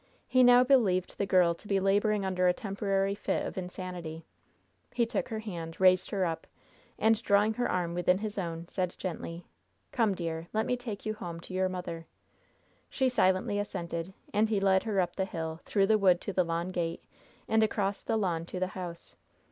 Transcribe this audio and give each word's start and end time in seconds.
He 0.27 0.41
now 0.41 0.63
believed 0.63 1.19
the 1.19 1.27
girl 1.27 1.53
to 1.53 1.67
be 1.67 1.79
laboring 1.79 2.25
under 2.25 2.47
a 2.47 2.53
temporary 2.53 3.13
fit 3.13 3.45
of 3.45 3.55
insanity. 3.55 4.25
He 4.95 5.05
took 5.05 5.27
her 5.29 5.37
hand, 5.41 5.79
raised 5.79 6.09
her 6.09 6.25
up, 6.25 6.47
and 6.97 7.21
drawing 7.21 7.53
her 7.53 7.69
arm 7.69 7.93
within 7.93 8.17
his 8.17 8.39
own, 8.39 8.67
said, 8.67 8.95
gently: 8.97 9.45
"Come, 9.91 10.15
dear, 10.15 10.47
let 10.53 10.65
me 10.65 10.75
take 10.75 11.05
you 11.05 11.13
home 11.13 11.39
to 11.41 11.53
your 11.53 11.69
mother." 11.69 12.07
She 12.89 13.09
silently 13.09 13.59
assented, 13.59 14.11
and 14.33 14.49
he 14.49 14.59
led 14.59 14.81
her 14.85 14.99
up 14.99 15.15
the 15.17 15.25
hill, 15.25 15.61
through 15.65 15.85
the 15.85 15.99
wood 15.99 16.19
to 16.21 16.33
the 16.33 16.43
lawn 16.43 16.71
gate, 16.71 17.03
and 17.47 17.61
across 17.61 18.01
the 18.01 18.17
lawn 18.17 18.47
to 18.47 18.59
the 18.59 18.69
house. 18.73 19.15